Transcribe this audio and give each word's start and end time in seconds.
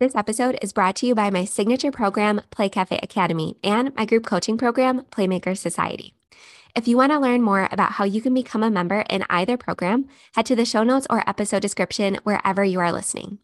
This 0.00 0.16
episode 0.16 0.58
is 0.60 0.72
brought 0.72 0.96
to 0.96 1.06
you 1.06 1.14
by 1.14 1.30
my 1.30 1.44
signature 1.44 1.92
program, 1.92 2.40
Play 2.50 2.68
Cafe 2.68 2.98
Academy, 3.00 3.56
and 3.62 3.94
my 3.94 4.04
group 4.04 4.26
coaching 4.26 4.58
program, 4.58 5.02
Playmaker 5.12 5.56
Society. 5.56 6.14
If 6.74 6.88
you 6.88 6.96
want 6.96 7.12
to 7.12 7.20
learn 7.20 7.42
more 7.42 7.68
about 7.70 7.92
how 7.92 8.02
you 8.02 8.20
can 8.20 8.34
become 8.34 8.64
a 8.64 8.72
member 8.72 9.04
in 9.08 9.24
either 9.30 9.56
program, 9.56 10.08
head 10.34 10.46
to 10.46 10.56
the 10.56 10.64
show 10.64 10.82
notes 10.82 11.06
or 11.08 11.22
episode 11.28 11.62
description 11.62 12.18
wherever 12.24 12.64
you 12.64 12.80
are 12.80 12.90
listening. 12.90 13.38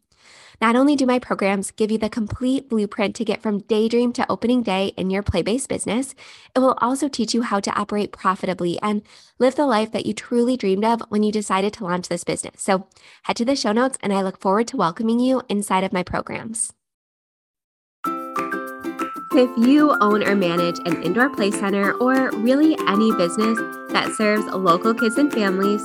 Not 0.61 0.75
only 0.75 0.95
do 0.95 1.07
my 1.07 1.17
programs 1.17 1.71
give 1.71 1.89
you 1.89 1.97
the 1.97 2.09
complete 2.09 2.69
blueprint 2.69 3.15
to 3.15 3.25
get 3.25 3.41
from 3.41 3.61
daydream 3.61 4.13
to 4.13 4.31
opening 4.31 4.61
day 4.61 4.93
in 4.95 5.09
your 5.09 5.23
play 5.23 5.41
based 5.41 5.69
business, 5.69 6.13
it 6.55 6.59
will 6.59 6.77
also 6.79 7.07
teach 7.07 7.33
you 7.33 7.41
how 7.41 7.59
to 7.59 7.71
operate 7.71 8.11
profitably 8.11 8.79
and 8.81 9.01
live 9.39 9.55
the 9.55 9.65
life 9.65 9.91
that 9.91 10.05
you 10.05 10.13
truly 10.13 10.55
dreamed 10.55 10.85
of 10.85 11.01
when 11.09 11.23
you 11.23 11.31
decided 11.31 11.73
to 11.73 11.83
launch 11.83 12.09
this 12.09 12.23
business. 12.23 12.61
So 12.61 12.87
head 13.23 13.37
to 13.37 13.45
the 13.45 13.55
show 13.55 13.71
notes, 13.71 13.97
and 14.03 14.13
I 14.13 14.21
look 14.21 14.39
forward 14.39 14.67
to 14.67 14.77
welcoming 14.77 15.19
you 15.19 15.41
inside 15.49 15.83
of 15.83 15.93
my 15.93 16.03
programs. 16.03 16.73
If 19.33 19.49
you 19.65 19.95
own 20.01 20.23
or 20.27 20.35
manage 20.35 20.77
an 20.79 21.01
indoor 21.03 21.29
play 21.29 21.51
center 21.51 21.93
or 21.93 22.31
really 22.31 22.77
any 22.87 23.11
business 23.15 23.57
that 23.91 24.13
serves 24.17 24.45
local 24.47 24.93
kids 24.93 25.17
and 25.17 25.31
families, 25.31 25.81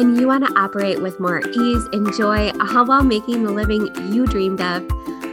and 0.00 0.18
you 0.18 0.26
want 0.26 0.46
to 0.46 0.58
operate 0.58 1.02
with 1.02 1.20
more 1.20 1.40
ease 1.40 1.86
and 1.92 2.10
joy 2.14 2.48
uh, 2.48 2.84
while 2.86 3.04
making 3.04 3.42
the 3.42 3.52
living 3.52 3.94
you 4.10 4.26
dreamed 4.26 4.58
of, 4.62 4.82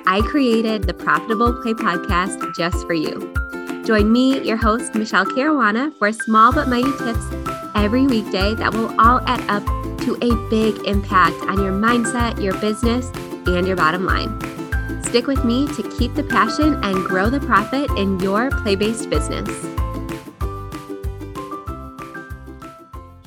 I 0.05 0.19
created 0.25 0.83
the 0.83 0.93
Profitable 0.93 1.53
Play 1.61 1.73
podcast 1.73 2.53
just 2.53 2.85
for 2.85 2.93
you. 2.93 3.33
Join 3.85 4.11
me, 4.11 4.41
your 4.41 4.57
host, 4.57 4.93
Michele 4.93 5.25
Caruana, 5.25 5.97
for 5.97 6.11
small 6.11 6.51
but 6.51 6.67
mighty 6.67 6.91
tips 6.97 7.25
every 7.75 8.07
weekday 8.07 8.55
that 8.55 8.73
will 8.73 8.93
all 8.99 9.21
add 9.25 9.39
up 9.49 9.63
to 10.01 10.17
a 10.21 10.49
big 10.49 10.85
impact 10.85 11.37
on 11.43 11.63
your 11.63 11.71
mindset, 11.71 12.43
your 12.43 12.59
business, 12.59 13.09
and 13.47 13.65
your 13.65 13.77
bottom 13.77 14.05
line. 14.05 14.37
Stick 15.01 15.27
with 15.27 15.45
me 15.45 15.67
to 15.75 15.97
keep 15.97 16.13
the 16.15 16.23
passion 16.23 16.83
and 16.83 17.05
grow 17.05 17.29
the 17.29 17.39
profit 17.39 17.89
in 17.91 18.19
your 18.19 18.51
play 18.51 18.75
based 18.75 19.09
business. 19.09 19.47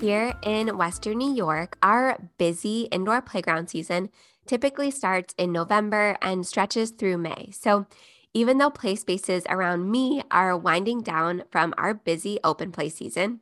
Here 0.00 0.32
in 0.42 0.78
Western 0.78 1.18
New 1.18 1.34
York, 1.34 1.76
our 1.82 2.16
busy 2.38 2.88
indoor 2.90 3.20
playground 3.20 3.68
season 3.68 4.08
typically 4.46 4.90
starts 4.90 5.34
in 5.36 5.52
November 5.52 6.16
and 6.22 6.46
stretches 6.46 6.90
through 6.90 7.18
May. 7.18 7.50
So, 7.52 7.84
even 8.32 8.56
though 8.56 8.70
play 8.70 8.94
spaces 8.96 9.44
around 9.50 9.90
me 9.90 10.22
are 10.30 10.56
winding 10.56 11.02
down 11.02 11.42
from 11.50 11.74
our 11.76 11.92
busy 11.92 12.38
open 12.42 12.72
play 12.72 12.88
season, 12.88 13.40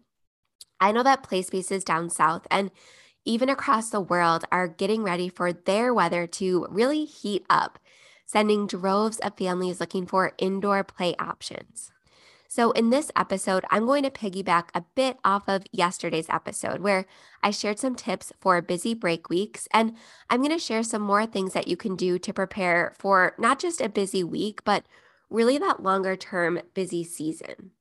I 0.81 0.91
know 0.91 1.05
that 1.05 1.23
play 1.23 1.43
spaces 1.43 1.85
down 1.85 2.11
south 2.11 2.45
and 2.51 2.73
even 3.25 3.49
across 3.49 3.91
the 3.91 4.01
world 4.01 4.45
are 4.51 4.67
getting 4.67 5.05
ready 5.05 5.29
for 5.29 5.53
their 5.53 5.95
weather 5.95 6.27
to 6.27 6.67
really 6.71 7.05
heat 7.05 7.47
up, 7.49 7.79
sending 8.27 8.67
droves 8.67 9.21
of 9.21 9.39
families 9.39 9.79
looking 9.79 10.07
for 10.07 10.33
indoor 10.39 10.83
play 10.83 11.15
options. 11.21 11.93
So, 12.51 12.71
in 12.71 12.89
this 12.89 13.13
episode, 13.15 13.67
I'm 13.71 13.85
going 13.85 14.05
to 14.05 14.11
piggyback 14.11 14.69
a 14.75 14.85
bit 14.95 15.19
off 15.23 15.47
of 15.49 15.65
yesterday's 15.71 16.31
episode 16.31 16.81
where 16.81 17.05
I 17.43 17.51
shared 17.51 17.79
some 17.79 17.95
tips 17.95 18.33
for 18.41 18.63
busy 18.63 18.95
break 18.95 19.29
weeks. 19.29 19.69
And 19.71 19.95
I'm 20.31 20.41
going 20.41 20.53
to 20.53 20.59
share 20.59 20.83
some 20.83 21.03
more 21.03 21.27
things 21.27 21.53
that 21.53 21.69
you 21.69 21.77
can 21.77 21.95
do 21.95 22.19
to 22.19 22.33
prepare 22.33 22.95
for 22.99 23.35
not 23.39 23.59
just 23.59 23.83
a 23.83 23.89
busy 23.91 24.25
week, 24.25 24.65
but 24.65 24.85
really 25.29 25.59
that 25.59 25.83
longer 25.83 26.17
term 26.17 26.61
busy 26.73 27.05
season. 27.05 27.73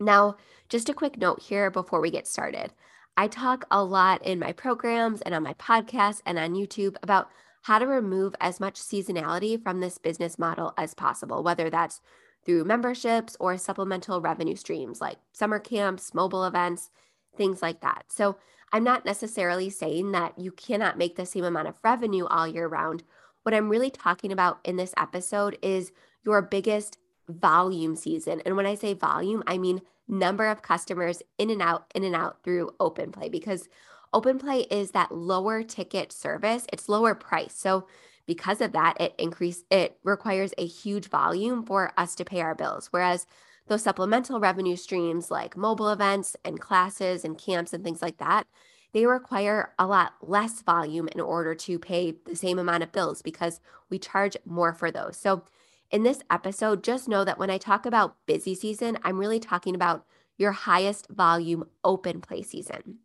Now, 0.00 0.36
just 0.70 0.88
a 0.88 0.94
quick 0.94 1.18
note 1.18 1.42
here 1.42 1.70
before 1.70 2.00
we 2.00 2.10
get 2.10 2.26
started. 2.26 2.72
I 3.18 3.28
talk 3.28 3.66
a 3.70 3.84
lot 3.84 4.24
in 4.24 4.38
my 4.38 4.52
programs 4.52 5.20
and 5.20 5.34
on 5.34 5.42
my 5.42 5.52
podcast 5.54 6.22
and 6.24 6.38
on 6.38 6.54
YouTube 6.54 6.96
about 7.02 7.28
how 7.64 7.78
to 7.78 7.86
remove 7.86 8.34
as 8.40 8.58
much 8.58 8.80
seasonality 8.80 9.62
from 9.62 9.80
this 9.80 9.98
business 9.98 10.38
model 10.38 10.72
as 10.78 10.94
possible, 10.94 11.42
whether 11.42 11.68
that's 11.68 12.00
through 12.44 12.64
memberships 12.64 13.36
or 13.38 13.56
supplemental 13.56 14.20
revenue 14.20 14.56
streams 14.56 15.00
like 15.00 15.18
summer 15.32 15.58
camps, 15.58 16.14
mobile 16.14 16.44
events, 16.44 16.90
things 17.36 17.62
like 17.62 17.80
that. 17.80 18.04
So 18.08 18.36
I'm 18.72 18.84
not 18.84 19.04
necessarily 19.04 19.70
saying 19.70 20.12
that 20.12 20.38
you 20.38 20.50
cannot 20.50 20.98
make 20.98 21.16
the 21.16 21.26
same 21.26 21.44
amount 21.44 21.68
of 21.68 21.78
revenue 21.84 22.26
all 22.26 22.48
year 22.48 22.66
round. 22.66 23.02
What 23.42 23.54
I'm 23.54 23.68
really 23.68 23.90
talking 23.90 24.32
about 24.32 24.60
in 24.64 24.76
this 24.76 24.94
episode 24.96 25.58
is 25.62 25.92
your 26.24 26.40
biggest 26.42 26.98
volume 27.28 27.96
season. 27.96 28.40
And 28.44 28.56
when 28.56 28.66
I 28.66 28.74
say 28.74 28.94
volume, 28.94 29.42
I 29.46 29.58
mean 29.58 29.82
number 30.08 30.46
of 30.46 30.62
customers 30.62 31.22
in 31.38 31.50
and 31.50 31.62
out, 31.62 31.90
in 31.94 32.04
and 32.04 32.14
out 32.14 32.42
through 32.42 32.74
open 32.80 33.12
play 33.12 33.28
because 33.28 33.68
open 34.12 34.38
play 34.38 34.60
is 34.70 34.90
that 34.90 35.12
lower 35.12 35.62
ticket 35.62 36.12
service, 36.12 36.66
it's 36.72 36.88
lower 36.88 37.14
price. 37.14 37.54
So 37.54 37.86
because 38.26 38.60
of 38.60 38.72
that, 38.72 39.00
it 39.00 39.14
increase 39.18 39.64
it 39.70 39.98
requires 40.04 40.52
a 40.58 40.66
huge 40.66 41.08
volume 41.08 41.64
for 41.64 41.92
us 41.96 42.14
to 42.16 42.24
pay 42.24 42.40
our 42.40 42.54
bills. 42.54 42.88
Whereas 42.90 43.26
those 43.68 43.82
supplemental 43.82 44.40
revenue 44.40 44.76
streams 44.76 45.30
like 45.30 45.56
mobile 45.56 45.88
events 45.88 46.36
and 46.44 46.60
classes 46.60 47.24
and 47.24 47.38
camps 47.38 47.72
and 47.72 47.84
things 47.84 48.02
like 48.02 48.18
that, 48.18 48.46
they 48.92 49.06
require 49.06 49.72
a 49.78 49.86
lot 49.86 50.14
less 50.20 50.62
volume 50.62 51.08
in 51.08 51.20
order 51.20 51.54
to 51.54 51.78
pay 51.78 52.14
the 52.26 52.36
same 52.36 52.58
amount 52.58 52.82
of 52.82 52.92
bills 52.92 53.22
because 53.22 53.60
we 53.88 53.98
charge 53.98 54.36
more 54.44 54.72
for 54.72 54.90
those. 54.90 55.16
So, 55.16 55.44
in 55.90 56.04
this 56.04 56.22
episode, 56.30 56.82
just 56.82 57.06
know 57.06 57.22
that 57.22 57.38
when 57.38 57.50
I 57.50 57.58
talk 57.58 57.84
about 57.84 58.16
busy 58.24 58.54
season, 58.54 58.98
I'm 59.02 59.18
really 59.18 59.38
talking 59.38 59.74
about 59.74 60.06
your 60.38 60.52
highest 60.52 61.08
volume 61.10 61.64
open 61.84 62.22
play 62.22 62.42
season. 62.42 62.98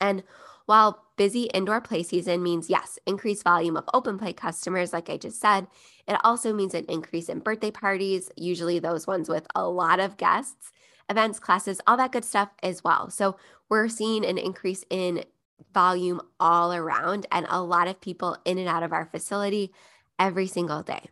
And 0.00 0.22
while 0.66 1.04
busy 1.16 1.44
indoor 1.54 1.80
play 1.80 2.02
season 2.02 2.42
means, 2.42 2.70
yes, 2.70 2.98
increased 3.06 3.44
volume 3.44 3.76
of 3.76 3.88
open 3.92 4.18
play 4.18 4.32
customers, 4.32 4.92
like 4.92 5.10
I 5.10 5.16
just 5.16 5.40
said, 5.40 5.66
it 6.08 6.18
also 6.24 6.52
means 6.52 6.74
an 6.74 6.86
increase 6.88 7.28
in 7.28 7.40
birthday 7.40 7.70
parties, 7.70 8.30
usually 8.36 8.78
those 8.78 9.06
ones 9.06 9.28
with 9.28 9.46
a 9.54 9.68
lot 9.68 10.00
of 10.00 10.16
guests, 10.16 10.72
events, 11.08 11.38
classes, 11.38 11.80
all 11.86 11.96
that 11.96 12.12
good 12.12 12.24
stuff 12.24 12.50
as 12.62 12.82
well. 12.82 13.10
So 13.10 13.36
we're 13.68 13.88
seeing 13.88 14.24
an 14.24 14.38
increase 14.38 14.84
in 14.90 15.24
volume 15.72 16.20
all 16.40 16.72
around 16.72 17.26
and 17.30 17.46
a 17.48 17.62
lot 17.62 17.88
of 17.88 18.00
people 18.00 18.36
in 18.44 18.58
and 18.58 18.68
out 18.68 18.82
of 18.82 18.92
our 18.92 19.06
facility 19.06 19.72
every 20.18 20.46
single 20.46 20.82
day. 20.82 21.08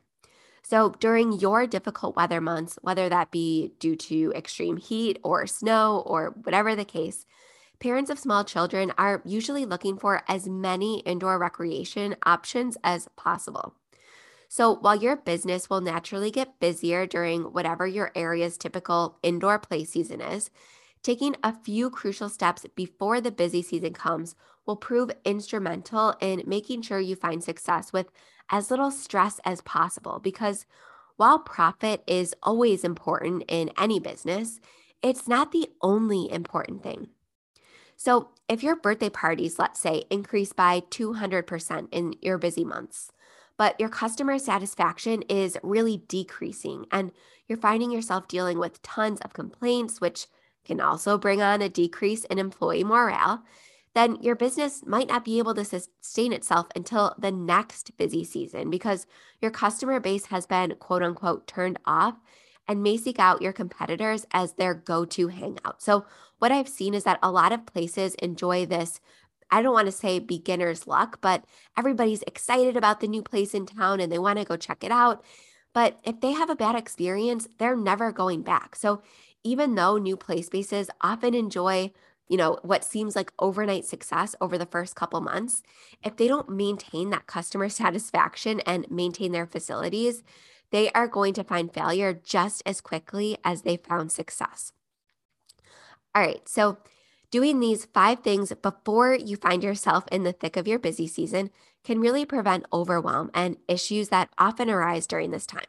So 0.63 0.95
during 1.01 1.33
your 1.33 1.67
difficult 1.67 2.17
weather 2.17 2.41
months, 2.41 2.79
whether 2.83 3.09
that 3.09 3.31
be 3.31 3.73
due 3.79 3.97
to 3.97 4.33
extreme 4.35 4.77
heat 4.77 5.19
or 5.23 5.47
snow 5.47 6.03
or 6.07 6.35
whatever 6.43 6.75
the 6.75 6.85
case, 6.85 7.27
parents 7.83 8.11
of 8.11 8.19
small 8.19 8.45
children 8.45 8.93
are 8.97 9.21
usually 9.25 9.65
looking 9.65 9.99
for 9.99 10.23
as 10.29 10.49
many 10.49 11.01
indoor 11.01 11.37
recreation 11.37 12.15
options 12.25 12.77
as 12.85 13.09
possible. 13.17 13.75
So, 14.49 14.73
while 14.77 14.95
your 14.95 15.17
business 15.17 15.69
will 15.69 15.81
naturally 15.81 16.31
get 16.31 16.61
busier 16.61 17.07
during 17.07 17.43
whatever 17.43 17.85
your 17.87 18.13
area's 18.15 18.57
typical 18.57 19.19
indoor 19.25 19.59
play 19.59 19.83
season 19.83 20.21
is, 20.21 20.49
taking 21.03 21.35
a 21.43 21.53
few 21.53 21.91
crucial 21.91 22.29
steps 22.29 22.65
before 22.77 23.21
the 23.21 23.33
busy 23.33 23.63
season 23.63 23.95
comes 23.95 24.37
will 24.65 24.77
prove 24.77 25.11
instrumental 25.25 26.15
in 26.21 26.45
making 26.47 26.83
sure 26.83 27.01
you 27.01 27.17
find 27.17 27.43
success 27.43 27.93
with 27.93 28.13
as 28.49 28.71
little 28.71 28.93
stress 28.93 29.41
as 29.45 29.61
possible. 29.63 30.21
Because 30.23 30.67
while 31.17 31.41
profit 31.41 32.05
is 32.07 32.33
always 32.45 32.85
important 32.85 33.43
in 33.49 33.71
any 33.77 33.99
business, 33.99 34.61
it's 35.03 35.27
not 35.27 35.51
the 35.51 35.69
only 35.83 36.31
important 36.31 36.85
thing. 36.85 37.09
So, 38.05 38.31
if 38.49 38.65
your 38.65 38.75
birthday 38.75 39.11
parties, 39.11 39.61
let's 39.61 39.79
say, 39.79 40.07
increase 40.11 40.53
by 40.53 40.81
200% 40.91 41.87
in 41.93 42.15
your 42.21 42.37
busy 42.37 42.65
months, 42.65 43.13
but 43.57 43.79
your 43.79 43.91
customer 43.91 44.41
satisfaction 44.41 45.23
is 45.29 45.57
really 45.63 46.03
decreasing 46.09 46.87
and 46.91 47.13
you're 47.47 47.59
finding 47.59 47.93
yourself 47.93 48.27
dealing 48.27 48.59
with 48.59 48.83
tons 48.83 49.21
of 49.21 49.35
complaints, 49.35 50.01
which 50.01 50.27
can 50.65 50.81
also 50.81 51.17
bring 51.17 51.43
on 51.43 51.63
a 51.63 51.69
decrease 51.69 52.25
in 52.25 52.41
employee 52.41 52.83
morale, 52.83 53.45
then 53.95 54.21
your 54.21 54.35
business 54.35 54.83
might 54.85 55.07
not 55.07 55.25
be 55.25 55.39
able 55.39 55.55
to 55.55 55.65
sustain 55.65 56.33
itself 56.33 56.67
until 56.75 57.15
the 57.21 57.31
next 57.31 57.97
busy 57.97 58.25
season 58.25 58.69
because 58.69 59.07
your 59.41 59.53
customer 59.53 60.01
base 60.01 60.27
has 60.27 60.45
been 60.45 60.75
quote 60.81 61.05
unquote 61.05 61.47
turned 61.47 61.79
off 61.87 62.17
and 62.69 62.83
may 62.83 62.97
seek 62.97 63.19
out 63.19 63.43
your 63.43 63.53
competitors 63.53 64.27
as 64.33 64.55
their 64.55 64.75
go 64.75 65.05
to 65.05 65.29
hangout. 65.29 65.83
So, 65.83 66.05
what 66.39 66.53
I've 66.53 66.69
seen 66.69 66.95
is 66.95 67.05
that 67.05 67.21
a 67.23 67.31
lot 67.31 67.53
of 67.53 67.67
places 67.67 68.15
enjoy 68.17 68.67
this. 68.67 69.01
I 69.51 69.63
don't 69.63 69.75
want 69.75 69.87
to 69.87 69.93
say 69.93 70.19
beginner's 70.19 70.87
luck, 70.87 71.19
but 71.21 71.45
everybody's 71.77 72.23
excited 72.23 72.77
about 72.77 73.01
the 73.01 73.07
new 73.07 73.23
place 73.23 73.55
in 73.55 73.67
town 73.67 74.01
and 74.01 74.11
they 74.11 74.19
want 74.19 74.39
to 74.39 74.45
go 74.45 74.57
check 74.57 74.83
it 74.83 74.91
out. 74.91 75.25
But 75.73 75.99
if 76.05 76.21
they 76.21 76.33
have 76.33 76.51
a 76.51 76.57
bad 76.57 76.75
experience, 76.75 77.49
they're 77.59 77.77
never 77.77 78.13
going 78.13 78.43
back. 78.43 78.75
So, 78.77 79.03
even 79.45 79.75
though 79.75 79.99
new 79.99 80.17
play 80.17 80.43
spaces 80.43 80.91
often 81.01 81.35
enjoy 81.35 81.93
you 82.29 82.39
know 82.39 82.59
what 82.63 82.85
seems 82.85 83.15
like 83.15 83.33
overnight 83.39 83.85
success 83.85 84.35
over 84.41 84.57
the 84.57 84.65
first 84.65 84.97
couple 84.97 85.21
months 85.21 85.63
if 86.03 86.17
they 86.17 86.29
don't 86.29 86.49
maintain 86.49 87.11
that 87.11 87.27
customer 87.27 87.69
satisfaction 87.83 88.61
and 88.61 88.91
maintain 88.91 89.33
their 89.33 89.47
facilities 89.47 90.23
they 90.73 90.91
are 90.91 91.07
going 91.07 91.35
to 91.35 91.45
find 91.45 91.73
failure 91.73 92.13
just 92.13 92.63
as 92.67 92.81
quickly 92.81 93.39
as 93.45 93.63
they 93.63 93.77
found 93.77 94.11
success. 94.11 94.73
All 96.15 96.23
right, 96.23 96.47
so 96.49 96.79
Doing 97.33 97.61
these 97.61 97.87
five 97.87 98.21
things 98.21 98.53
before 98.61 99.15
you 99.15 99.37
find 99.37 99.65
yourself 99.65 100.05
in 100.13 100.23
the 100.23 100.35
thick 100.35 100.55
of 100.59 100.69
your 100.69 100.79
busy 100.79 101.07
season 101.07 101.49
can 101.83 101.99
really 101.99 102.27
prevent 102.27 102.67
overwhelm 102.71 103.31
and 103.33 103.57
issues 103.67 104.11
that 104.11 104.29
often 104.37 104.69
arise 104.69 105.07
during 105.07 105.31
this 105.31 105.47
time. 105.47 105.65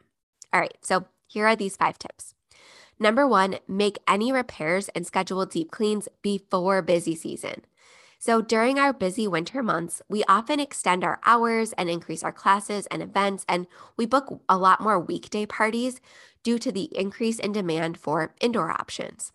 All 0.52 0.60
right, 0.60 0.76
so 0.82 1.06
here 1.26 1.46
are 1.46 1.56
these 1.56 1.78
five 1.78 1.98
tips. 1.98 2.34
Number 2.98 3.26
one, 3.26 3.60
make 3.66 3.96
any 4.06 4.30
repairs 4.30 4.90
and 4.90 5.06
schedule 5.06 5.46
deep 5.46 5.70
cleans 5.70 6.06
before 6.20 6.82
busy 6.82 7.14
season. 7.14 7.62
So 8.26 8.40
during 8.40 8.78
our 8.78 8.94
busy 8.94 9.28
winter 9.28 9.62
months, 9.62 10.00
we 10.08 10.24
often 10.24 10.58
extend 10.58 11.04
our 11.04 11.20
hours 11.26 11.74
and 11.74 11.90
increase 11.90 12.22
our 12.22 12.32
classes 12.32 12.86
and 12.86 13.02
events, 13.02 13.44
and 13.46 13.66
we 13.98 14.06
book 14.06 14.40
a 14.48 14.56
lot 14.56 14.80
more 14.80 14.98
weekday 14.98 15.44
parties 15.44 16.00
due 16.42 16.58
to 16.60 16.72
the 16.72 16.88
increase 16.96 17.38
in 17.38 17.52
demand 17.52 17.98
for 17.98 18.32
indoor 18.40 18.70
options. 18.70 19.30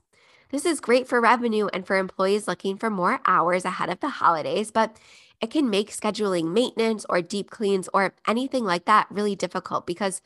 This 0.50 0.66
is 0.66 0.80
great 0.80 1.08
for 1.08 1.22
revenue 1.22 1.68
and 1.72 1.86
for 1.86 1.98
employees 1.98 2.48
looking 2.48 2.78
for 2.78 2.90
more 2.90 3.20
hours 3.28 3.64
ahead 3.64 3.90
of 3.90 4.00
the 4.00 4.10
holidays, 4.10 4.72
but 4.72 4.98
it 5.40 5.52
can 5.52 5.70
make 5.70 5.92
scheduling 5.92 6.52
maintenance 6.52 7.06
or 7.10 7.22
deep 7.22 7.52
cleans 7.52 7.90
or 7.94 8.16
anything 8.28 8.64
like 8.64 8.86
that 8.86 9.06
really 9.12 9.36
difficult 9.36 9.86
because 9.86 10.20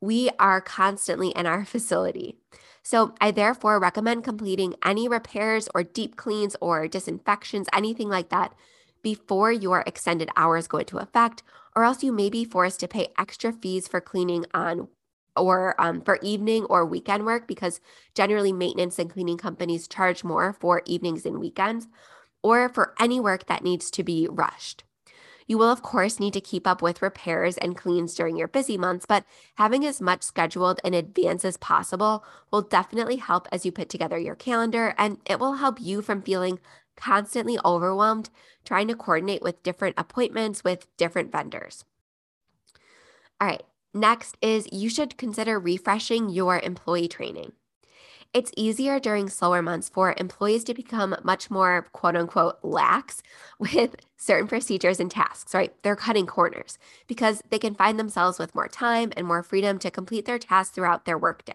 we 0.00 0.30
are 0.38 0.60
constantly 0.60 1.30
in 1.30 1.46
our 1.46 1.64
facility. 1.74 2.36
So, 2.84 3.14
I 3.20 3.30
therefore 3.30 3.80
recommend 3.80 4.24
completing 4.24 4.74
any 4.84 5.08
repairs 5.08 5.68
or 5.74 5.82
deep 5.82 6.16
cleans 6.16 6.54
or 6.60 6.86
disinfections, 6.86 7.66
anything 7.72 8.10
like 8.10 8.28
that, 8.28 8.54
before 9.02 9.50
your 9.50 9.82
extended 9.86 10.28
hours 10.36 10.68
go 10.68 10.78
into 10.78 10.98
effect, 10.98 11.42
or 11.74 11.84
else 11.84 12.04
you 12.04 12.12
may 12.12 12.28
be 12.28 12.44
forced 12.44 12.80
to 12.80 12.88
pay 12.88 13.08
extra 13.18 13.52
fees 13.52 13.88
for 13.88 14.00
cleaning 14.00 14.44
on 14.52 14.88
or 15.36 15.80
um, 15.80 16.00
for 16.00 16.18
evening 16.22 16.64
or 16.66 16.86
weekend 16.86 17.24
work 17.24 17.48
because 17.48 17.80
generally 18.14 18.52
maintenance 18.52 18.98
and 18.98 19.10
cleaning 19.10 19.38
companies 19.38 19.88
charge 19.88 20.22
more 20.22 20.52
for 20.52 20.82
evenings 20.86 21.26
and 21.26 21.40
weekends 21.40 21.88
or 22.42 22.68
for 22.68 22.94
any 23.00 23.18
work 23.18 23.46
that 23.46 23.64
needs 23.64 23.90
to 23.90 24.04
be 24.04 24.28
rushed. 24.30 24.84
You 25.46 25.58
will, 25.58 25.70
of 25.70 25.82
course, 25.82 26.18
need 26.18 26.32
to 26.34 26.40
keep 26.40 26.66
up 26.66 26.80
with 26.80 27.02
repairs 27.02 27.58
and 27.58 27.76
cleans 27.76 28.14
during 28.14 28.36
your 28.36 28.48
busy 28.48 28.78
months, 28.78 29.06
but 29.06 29.24
having 29.56 29.84
as 29.84 30.00
much 30.00 30.22
scheduled 30.22 30.80
in 30.84 30.94
advance 30.94 31.44
as 31.44 31.56
possible 31.56 32.24
will 32.50 32.62
definitely 32.62 33.16
help 33.16 33.46
as 33.52 33.66
you 33.66 33.72
put 33.72 33.88
together 33.88 34.18
your 34.18 34.34
calendar, 34.34 34.94
and 34.96 35.18
it 35.26 35.38
will 35.38 35.54
help 35.54 35.80
you 35.80 36.02
from 36.02 36.22
feeling 36.22 36.58
constantly 36.96 37.58
overwhelmed 37.64 38.30
trying 38.64 38.88
to 38.88 38.94
coordinate 38.94 39.42
with 39.42 39.62
different 39.62 39.94
appointments 39.98 40.64
with 40.64 40.86
different 40.96 41.32
vendors. 41.32 41.84
All 43.40 43.48
right, 43.48 43.62
Next 43.96 44.36
is 44.42 44.66
you 44.72 44.88
should 44.88 45.16
consider 45.16 45.60
refreshing 45.60 46.28
your 46.28 46.58
employee 46.58 47.06
training. 47.06 47.52
It's 48.34 48.50
easier 48.56 48.98
during 48.98 49.28
slower 49.28 49.62
months 49.62 49.88
for 49.88 50.12
employees 50.16 50.64
to 50.64 50.74
become 50.74 51.14
much 51.22 51.52
more 51.52 51.86
quote 51.92 52.16
unquote 52.16 52.58
lax 52.64 53.22
with 53.60 53.94
certain 54.16 54.48
procedures 54.48 54.98
and 54.98 55.08
tasks, 55.08 55.54
right? 55.54 55.72
They're 55.84 55.94
cutting 55.94 56.26
corners 56.26 56.76
because 57.06 57.40
they 57.50 57.60
can 57.60 57.76
find 57.76 57.96
themselves 57.96 58.40
with 58.40 58.54
more 58.54 58.66
time 58.66 59.12
and 59.16 59.24
more 59.24 59.44
freedom 59.44 59.78
to 59.78 59.90
complete 59.90 60.24
their 60.24 60.40
tasks 60.40 60.74
throughout 60.74 61.04
their 61.04 61.16
workday. 61.16 61.54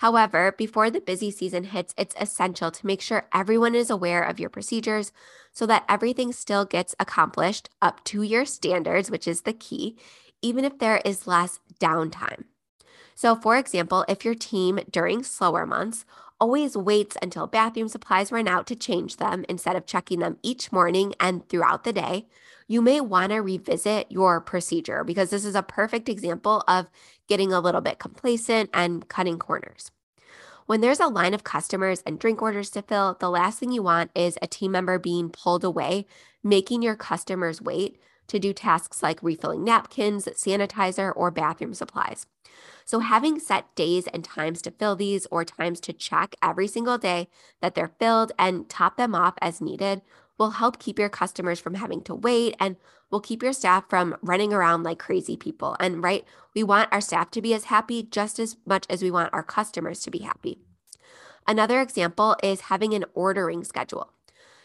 However, 0.00 0.52
before 0.56 0.90
the 0.90 1.00
busy 1.00 1.30
season 1.30 1.64
hits, 1.64 1.94
it's 1.96 2.14
essential 2.20 2.70
to 2.70 2.86
make 2.86 3.00
sure 3.00 3.26
everyone 3.34 3.74
is 3.74 3.88
aware 3.90 4.22
of 4.22 4.38
your 4.38 4.50
procedures 4.50 5.10
so 5.52 5.64
that 5.66 5.84
everything 5.88 6.32
still 6.32 6.66
gets 6.66 6.94
accomplished 7.00 7.70
up 7.80 8.04
to 8.04 8.22
your 8.22 8.44
standards, 8.44 9.10
which 9.10 9.26
is 9.26 9.40
the 9.40 9.54
key, 9.54 9.98
even 10.42 10.64
if 10.66 10.78
there 10.78 11.00
is 11.04 11.26
less 11.26 11.58
downtime. 11.80 12.44
So, 13.18 13.34
for 13.34 13.56
example, 13.56 14.04
if 14.06 14.24
your 14.24 14.36
team 14.36 14.78
during 14.92 15.24
slower 15.24 15.66
months 15.66 16.04
always 16.38 16.76
waits 16.76 17.16
until 17.20 17.48
bathroom 17.48 17.88
supplies 17.88 18.30
run 18.30 18.46
out 18.46 18.64
to 18.68 18.76
change 18.76 19.16
them 19.16 19.44
instead 19.48 19.74
of 19.74 19.86
checking 19.86 20.20
them 20.20 20.38
each 20.40 20.70
morning 20.70 21.14
and 21.18 21.48
throughout 21.48 21.82
the 21.82 21.92
day, 21.92 22.28
you 22.68 22.80
may 22.80 23.00
want 23.00 23.32
to 23.32 23.38
revisit 23.38 24.06
your 24.08 24.40
procedure 24.40 25.02
because 25.02 25.30
this 25.30 25.44
is 25.44 25.56
a 25.56 25.64
perfect 25.64 26.08
example 26.08 26.62
of 26.68 26.86
getting 27.26 27.52
a 27.52 27.58
little 27.58 27.80
bit 27.80 27.98
complacent 27.98 28.70
and 28.72 29.08
cutting 29.08 29.40
corners. 29.40 29.90
When 30.66 30.80
there's 30.80 31.00
a 31.00 31.08
line 31.08 31.34
of 31.34 31.42
customers 31.42 32.04
and 32.06 32.20
drink 32.20 32.40
orders 32.40 32.70
to 32.70 32.82
fill, 32.82 33.16
the 33.18 33.30
last 33.30 33.58
thing 33.58 33.72
you 33.72 33.82
want 33.82 34.12
is 34.14 34.38
a 34.40 34.46
team 34.46 34.70
member 34.70 34.96
being 34.96 35.28
pulled 35.28 35.64
away, 35.64 36.06
making 36.44 36.82
your 36.82 36.94
customers 36.94 37.60
wait 37.60 37.98
to 38.28 38.38
do 38.38 38.52
tasks 38.52 39.02
like 39.02 39.20
refilling 39.24 39.64
napkins, 39.64 40.26
sanitizer, 40.26 41.12
or 41.16 41.32
bathroom 41.32 41.74
supplies. 41.74 42.26
So, 42.88 43.00
having 43.00 43.38
set 43.38 43.74
days 43.74 44.06
and 44.06 44.24
times 44.24 44.62
to 44.62 44.70
fill 44.70 44.96
these 44.96 45.26
or 45.30 45.44
times 45.44 45.78
to 45.80 45.92
check 45.92 46.34
every 46.42 46.66
single 46.66 46.96
day 46.96 47.28
that 47.60 47.74
they're 47.74 47.92
filled 47.98 48.32
and 48.38 48.66
top 48.66 48.96
them 48.96 49.14
off 49.14 49.34
as 49.42 49.60
needed 49.60 50.00
will 50.38 50.52
help 50.52 50.78
keep 50.78 50.98
your 50.98 51.10
customers 51.10 51.60
from 51.60 51.74
having 51.74 52.00
to 52.04 52.14
wait 52.14 52.56
and 52.58 52.76
will 53.10 53.20
keep 53.20 53.42
your 53.42 53.52
staff 53.52 53.84
from 53.90 54.16
running 54.22 54.54
around 54.54 54.84
like 54.84 54.98
crazy 54.98 55.36
people. 55.36 55.76
And 55.78 56.02
right, 56.02 56.24
we 56.54 56.62
want 56.62 56.90
our 56.90 57.02
staff 57.02 57.30
to 57.32 57.42
be 57.42 57.52
as 57.52 57.64
happy 57.64 58.04
just 58.04 58.38
as 58.38 58.56
much 58.64 58.86
as 58.88 59.02
we 59.02 59.10
want 59.10 59.34
our 59.34 59.42
customers 59.42 60.00
to 60.04 60.10
be 60.10 60.20
happy. 60.20 60.56
Another 61.46 61.82
example 61.82 62.36
is 62.42 62.62
having 62.62 62.94
an 62.94 63.04
ordering 63.12 63.64
schedule. 63.64 64.14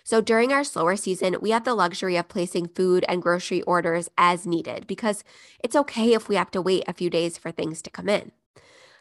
So 0.04 0.20
during 0.20 0.52
our 0.52 0.66
slower 0.66 0.98
season, 0.98 1.38
we 1.42 1.52
have 1.52 1.64
the 1.64 1.74
luxury 1.74 2.18
of 2.18 2.28
placing 2.28 2.68
food 2.68 3.06
and 3.08 3.22
grocery 3.22 3.62
orders 3.62 4.10
as 4.18 4.46
needed 4.46 4.86
because 4.86 5.24
it's 5.64 5.78
okay 5.78 6.14
if 6.14 6.28
we 6.28 6.36
have 6.36 6.52
to 6.52 6.62
wait 6.62 6.84
a 6.88 6.94
few 6.94 7.10
days 7.10 7.38
for 7.38 7.52
things 7.52 7.82
to 7.82 7.90
come 7.90 8.10
in. 8.10 8.34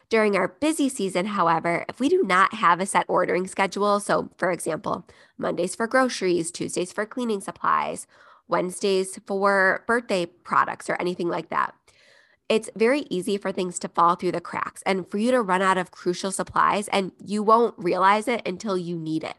During 0.09 0.37
our 0.37 0.47
busy 0.47 0.89
season, 0.89 1.25
however, 1.27 1.85
if 1.89 1.99
we 1.99 2.07
do 2.07 2.23
not 2.23 2.53
have 2.55 2.79
a 2.79 2.85
set 2.85 3.05
ordering 3.09 3.47
schedule, 3.47 3.99
so 3.99 4.29
for 4.37 4.51
example, 4.51 5.05
Mondays 5.37 5.75
for 5.75 5.87
groceries, 5.87 6.51
Tuesdays 6.51 6.93
for 6.93 7.05
cleaning 7.05 7.41
supplies, 7.41 8.07
Wednesdays 8.47 9.19
for 9.25 9.83
birthday 9.87 10.25
products, 10.25 10.89
or 10.89 10.95
anything 11.01 11.27
like 11.29 11.49
that, 11.49 11.73
it's 12.47 12.69
very 12.75 13.01
easy 13.09 13.37
for 13.37 13.51
things 13.51 13.79
to 13.79 13.87
fall 13.87 14.15
through 14.15 14.33
the 14.33 14.41
cracks 14.41 14.83
and 14.85 15.09
for 15.09 15.17
you 15.17 15.31
to 15.31 15.41
run 15.41 15.61
out 15.61 15.77
of 15.77 15.91
crucial 15.91 16.31
supplies, 16.31 16.87
and 16.89 17.11
you 17.25 17.41
won't 17.41 17.73
realize 17.77 18.27
it 18.27 18.41
until 18.45 18.77
you 18.77 18.97
need 18.97 19.23
it. 19.23 19.35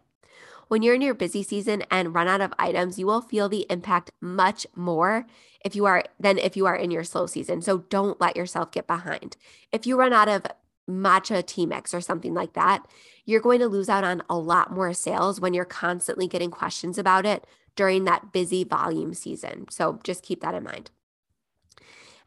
When 0.68 0.82
you're 0.82 0.94
in 0.94 1.02
your 1.02 1.14
busy 1.14 1.42
season 1.42 1.84
and 1.90 2.14
run 2.14 2.28
out 2.28 2.40
of 2.40 2.52
items, 2.58 2.98
you 2.98 3.06
will 3.06 3.20
feel 3.20 3.48
the 3.48 3.66
impact 3.70 4.10
much 4.20 4.66
more 4.74 5.26
if 5.64 5.74
you 5.74 5.86
are 5.86 6.04
than 6.18 6.38
if 6.38 6.56
you 6.56 6.66
are 6.66 6.76
in 6.76 6.90
your 6.90 7.04
slow 7.04 7.26
season. 7.26 7.62
So 7.62 7.78
don't 7.78 8.20
let 8.20 8.36
yourself 8.36 8.70
get 8.70 8.86
behind. 8.86 9.36
If 9.72 9.86
you 9.86 9.96
run 9.96 10.12
out 10.12 10.28
of 10.28 10.46
matcha 10.88 11.44
tea 11.44 11.66
mix 11.66 11.94
or 11.94 12.00
something 12.00 12.34
like 12.34 12.52
that, 12.54 12.86
you're 13.24 13.40
going 13.40 13.60
to 13.60 13.68
lose 13.68 13.88
out 13.88 14.04
on 14.04 14.22
a 14.28 14.36
lot 14.36 14.72
more 14.72 14.92
sales 14.92 15.40
when 15.40 15.54
you're 15.54 15.64
constantly 15.64 16.26
getting 16.26 16.50
questions 16.50 16.98
about 16.98 17.24
it 17.24 17.46
during 17.76 18.04
that 18.04 18.32
busy 18.32 18.64
volume 18.64 19.14
season. 19.14 19.66
So 19.70 19.98
just 20.04 20.22
keep 20.22 20.40
that 20.42 20.54
in 20.54 20.62
mind. 20.62 20.90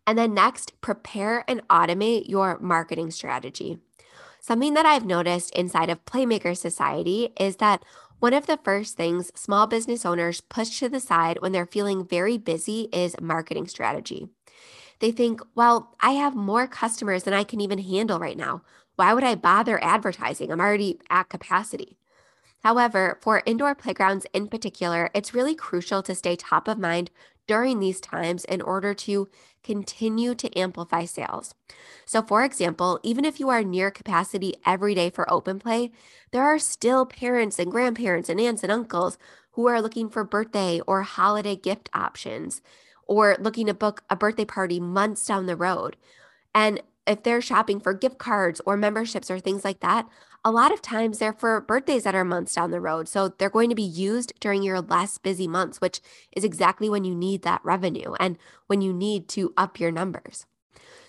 And 0.05 0.17
then 0.17 0.33
next, 0.33 0.79
prepare 0.81 1.43
and 1.47 1.67
automate 1.67 2.29
your 2.29 2.57
marketing 2.59 3.11
strategy. 3.11 3.77
Something 4.39 4.75
that 4.75 4.85
I've 4.85 5.06
noticed 5.06 5.53
inside 5.53 5.89
of 5.89 6.06
Playmaker 6.06 6.56
Society 6.56 7.33
is 7.37 7.57
that 7.57 7.83
one 8.19 8.33
of 8.33 8.47
the 8.47 8.59
first 8.64 8.97
things 8.97 9.31
small 9.36 9.68
business 9.68 10.06
owners 10.06 10.42
push 10.42 10.80
to 10.80 10.90
the 10.90 11.00
side 11.00 11.38
when 11.40 11.52
they're 11.52 11.66
feeling 11.66 12.07
very 12.07 12.38
busy 12.38 12.90
is 12.92 13.16
marketing 13.21 13.68
strategy. 13.68 14.28
They 15.00 15.12
think, 15.12 15.42
well, 15.54 15.95
I 16.00 16.12
have 16.12 16.36
more 16.36 16.68
customers 16.68 17.24
than 17.24 17.33
I 17.33 17.44
can 17.44 17.62
even 17.62 17.80
handle 17.80 18.19
right 18.19 18.38
now. 18.38 18.64
Why 18.95 19.14
would 19.14 19.24
I 19.24 19.36
bother 19.36 19.83
advertising? 19.83 20.52
I'm 20.52 20.59
already 20.59 21.00
at 21.09 21.30
capacity. 21.30 21.97
However, 22.64 23.19
for 23.21 23.44
indoor 23.45 23.76
playgrounds 23.76 24.26
in 24.33 24.47
particular, 24.47 25.12
it's 25.14 25.36
really 25.36 25.54
crucial 25.54 26.02
to 26.02 26.16
stay 26.16 26.36
top 26.36 26.68
of 26.68 26.80
mind 26.80 27.12
during 27.45 27.80
these 27.80 28.02
times 28.02 28.44
in 28.45 28.62
order 28.62 28.94
to 28.94 29.30
continue 29.68 30.33
to 30.36 30.57
amplify 30.57 31.06
sales. 31.06 31.54
So, 32.06 32.21
for 32.21 32.44
example, 32.44 33.00
even 33.04 33.26
if 33.26 33.40
you 33.40 33.50
are 33.50 33.64
near 33.64 33.92
capacity 33.92 34.56
every 34.66 34.95
day 34.95 35.09
for 35.09 35.31
open 35.31 35.59
play, 35.59 35.92
there 36.31 36.44
are 36.44 36.59
still 36.59 37.06
parents 37.06 37.59
and 37.59 37.71
grandparents 37.71 38.30
and 38.30 38.40
aunts 38.40 38.64
and 38.64 38.71
uncles 38.71 39.18
who 39.52 39.68
are 39.68 39.81
looking 39.81 40.09
for 40.09 40.24
birthday 40.24 40.80
or 40.88 41.02
holiday 41.04 41.56
gift 41.56 41.90
options 41.94 42.62
or 43.07 43.36
looking 43.40 43.68
to 43.68 43.74
book 43.74 44.04
a 44.09 44.16
birthday 44.16 44.45
party 44.45 44.80
months 44.80 45.26
down 45.26 45.45
the 45.47 45.56
road. 45.56 45.97
And 46.56 46.81
if 47.06 47.24
they're 47.24 47.42
shopping 47.42 47.80
for 47.80 47.94
gift 47.94 48.18
cards 48.18 48.62
or 48.66 48.78
memberships 48.78 49.31
or 49.31 49.40
things 49.40 49.64
like 49.66 49.80
that, 49.81 50.07
a 50.47 50.51
lot 50.51 50.71
of 50.71 50.81
times 50.81 51.19
they're 51.19 51.33
for 51.33 51.59
birthdays 51.59 52.04
that 52.04 52.16
are 52.16 52.23
months 52.23 52.56
down 52.56 52.71
the 52.71 52.80
road. 52.80 53.09
So 53.09 53.27
they're 53.27 53.49
going 53.49 53.68
to 53.69 53.75
be 53.75 53.83
used 53.83 54.31
during 54.39 54.63
your 54.63 54.80
less 54.80 55.18
busy 55.18 55.45
months, 55.45 55.81
which 55.81 55.99
is 56.31 56.45
exactly 56.45 56.89
when 56.89 57.04
you 57.04 57.13
need 57.13 57.42
that 57.42 57.59
revenue 57.66 58.13
and 58.18 58.37
when 58.68 58.80
you 58.80 58.94
need 58.94 59.27
to 59.30 59.54
up 59.57 59.77
your 59.77 59.92
numbers. 59.92 60.45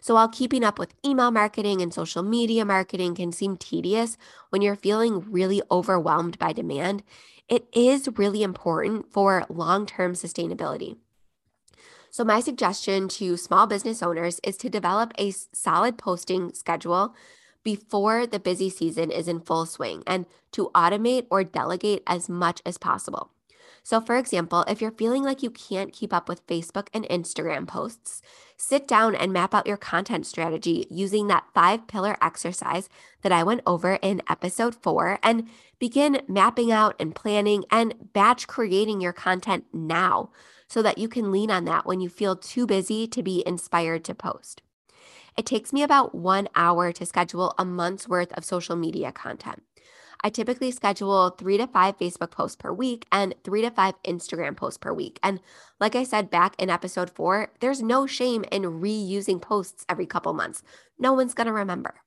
So 0.00 0.14
while 0.14 0.28
keeping 0.28 0.64
up 0.64 0.76
with 0.76 0.92
email 1.06 1.30
marketing 1.30 1.80
and 1.80 1.94
social 1.94 2.24
media 2.24 2.64
marketing 2.64 3.14
can 3.14 3.30
seem 3.30 3.56
tedious 3.56 4.18
when 4.50 4.60
you're 4.60 4.74
feeling 4.74 5.20
really 5.30 5.62
overwhelmed 5.70 6.36
by 6.40 6.52
demand, 6.52 7.04
it 7.48 7.68
is 7.72 8.08
really 8.16 8.42
important 8.42 9.12
for 9.12 9.46
long 9.48 9.86
term 9.86 10.14
sustainability. 10.14 10.96
So, 12.10 12.24
my 12.24 12.40
suggestion 12.40 13.06
to 13.10 13.36
small 13.36 13.66
business 13.68 14.02
owners 14.02 14.40
is 14.42 14.56
to 14.58 14.70
develop 14.70 15.12
a 15.16 15.30
solid 15.30 15.96
posting 15.96 16.52
schedule 16.54 17.14
before 17.68 18.26
the 18.26 18.40
busy 18.40 18.70
season 18.70 19.10
is 19.10 19.28
in 19.28 19.38
full 19.38 19.66
swing 19.66 20.02
and 20.06 20.24
to 20.50 20.70
automate 20.74 21.26
or 21.28 21.44
delegate 21.44 22.02
as 22.06 22.26
much 22.26 22.62
as 22.64 22.78
possible. 22.78 23.30
So, 23.82 24.00
for 24.00 24.16
example, 24.16 24.64
if 24.66 24.80
you're 24.80 24.90
feeling 24.90 25.22
like 25.22 25.42
you 25.42 25.50
can't 25.50 25.92
keep 25.92 26.14
up 26.14 26.30
with 26.30 26.46
Facebook 26.46 26.88
and 26.94 27.04
Instagram 27.10 27.68
posts, 27.68 28.22
sit 28.56 28.88
down 28.88 29.14
and 29.14 29.34
map 29.34 29.54
out 29.54 29.66
your 29.66 29.76
content 29.76 30.24
strategy 30.24 30.86
using 30.88 31.26
that 31.26 31.44
five 31.52 31.86
pillar 31.88 32.16
exercise 32.22 32.88
that 33.20 33.32
I 33.32 33.42
went 33.42 33.60
over 33.66 33.98
in 34.00 34.22
episode 34.30 34.74
four 34.74 35.18
and 35.22 35.46
begin 35.78 36.22
mapping 36.26 36.72
out 36.72 36.96
and 36.98 37.14
planning 37.14 37.64
and 37.70 38.12
batch 38.14 38.46
creating 38.46 39.02
your 39.02 39.12
content 39.12 39.66
now 39.74 40.30
so 40.68 40.80
that 40.80 40.96
you 40.96 41.06
can 41.06 41.30
lean 41.30 41.50
on 41.50 41.66
that 41.66 41.84
when 41.84 42.00
you 42.00 42.08
feel 42.08 42.34
too 42.34 42.66
busy 42.66 43.06
to 43.08 43.22
be 43.22 43.42
inspired 43.46 44.04
to 44.04 44.14
post. 44.14 44.62
It 45.38 45.46
takes 45.46 45.72
me 45.72 45.84
about 45.84 46.16
one 46.16 46.48
hour 46.56 46.90
to 46.90 47.06
schedule 47.06 47.54
a 47.56 47.64
month's 47.64 48.08
worth 48.08 48.32
of 48.32 48.44
social 48.44 48.74
media 48.74 49.12
content. 49.12 49.62
I 50.20 50.30
typically 50.30 50.72
schedule 50.72 51.30
three 51.30 51.56
to 51.58 51.68
five 51.68 51.96
Facebook 51.96 52.32
posts 52.32 52.56
per 52.56 52.72
week 52.72 53.06
and 53.12 53.36
three 53.44 53.62
to 53.62 53.70
five 53.70 53.94
Instagram 54.02 54.56
posts 54.56 54.78
per 54.78 54.92
week. 54.92 55.20
And 55.22 55.38
like 55.78 55.94
I 55.94 56.02
said 56.02 56.28
back 56.28 56.56
in 56.58 56.70
episode 56.70 57.08
four, 57.08 57.52
there's 57.60 57.80
no 57.80 58.04
shame 58.04 58.44
in 58.50 58.62
reusing 58.62 59.40
posts 59.40 59.86
every 59.88 60.06
couple 60.06 60.32
months. 60.32 60.64
No 60.98 61.12
one's 61.12 61.34
going 61.34 61.46
to 61.46 61.52
remember. 61.52 62.00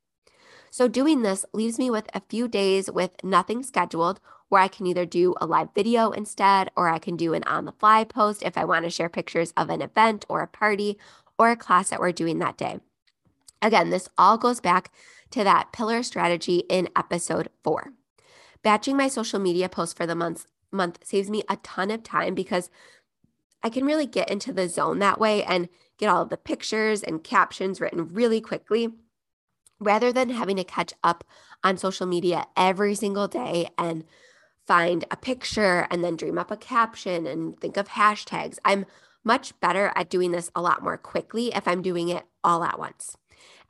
So, 0.70 0.90
doing 0.90 1.22
this 1.22 1.46
leaves 1.54 1.80
me 1.80 1.90
with 1.90 2.10
a 2.14 2.22
few 2.28 2.50
days 2.50 2.92
with 2.92 3.12
nothing 3.24 3.64
scheduled 3.64 4.20
where 4.50 4.62
I 4.62 4.68
can 4.68 4.86
either 4.88 5.06
do 5.06 5.36
a 5.40 5.46
live 5.46 5.70
video 5.74 6.12
instead, 6.12 6.70
or 6.76 6.90
I 6.90 7.00
can 7.00 7.16
do 7.16 7.34
an 7.34 7.46
on 7.46 7.64
the 7.64 7.72
fly 7.74 8.04
post 8.04 8.44
if 8.44 8.58
I 8.58 8.66
want 8.66 8.84
to 8.84 8.90
share 8.90 9.08
pictures 9.08 9.54
of 9.56 9.70
an 9.70 9.82
event 9.82 10.26
or 10.28 10.42
a 10.42 10.48
party 10.48 10.98
or 11.40 11.50
a 11.50 11.56
class 11.56 11.90
that 11.90 12.02
we're 12.02 12.12
doing 12.12 12.40
that 12.40 12.58
day. 12.58 12.80
Again, 13.62 13.90
this 13.90 14.10
all 14.18 14.38
goes 14.38 14.60
back 14.60 14.92
to 15.32 15.44
that 15.44 15.72
pillar 15.72 16.04
strategy 16.04 16.64
in 16.70 16.90
episode 16.96 17.50
four. 17.64 17.94
Batching 18.64 18.98
my 18.98 19.08
social 19.08 19.40
media 19.40 19.70
posts 19.70 19.94
for 19.94 20.06
the 20.06 20.16
month 20.16 20.46
month 20.72 21.00
saves 21.04 21.30
me 21.30 21.44
a 21.50 21.58
ton 21.58 21.92
of 21.92 22.04
time 22.04 22.34
because 22.34 22.70
I 23.64 23.70
can 23.70 23.86
really 23.86 24.06
get 24.06 24.30
into 24.32 24.54
the 24.54 24.70
zone 24.70 25.00
that 25.00 25.20
way 25.20 25.44
and 25.44 25.70
get 25.98 26.10
all 26.10 26.24
of 26.24 26.30
the 26.30 26.38
pictures 26.38 27.04
and 27.04 27.24
captions 27.24 27.80
written 27.80 28.08
really 28.08 28.42
quickly 28.42 28.90
rather 29.80 30.14
than 30.14 30.30
having 30.30 30.58
to 30.58 30.64
catch 30.64 30.94
up 31.04 31.24
on 31.64 31.78
social 31.78 32.08
media 32.08 32.46
every 32.56 32.96
single 32.96 33.28
day 33.28 33.68
and 33.78 34.04
find 34.66 35.06
a 35.12 35.18
picture 35.18 35.88
and 35.92 36.04
then 36.04 36.16
dream 36.16 36.38
up 36.38 36.52
a 36.52 36.58
caption 36.58 37.28
and 37.28 37.60
think 37.60 37.78
of 37.78 37.90
hashtags. 37.90 38.58
I'm 38.64 38.86
much 39.24 39.60
better 39.60 39.92
at 39.96 40.10
doing 40.10 40.32
this 40.32 40.50
a 40.56 40.62
lot 40.62 40.84
more 40.84 40.98
quickly 40.98 41.54
if 41.54 41.68
I'm 41.68 41.82
doing 41.82 42.10
it 42.10 42.26
all 42.44 42.64
at 42.64 42.80
once. 42.80 43.18